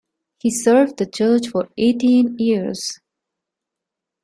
[0.39, 2.99] He served the church for eighteen years.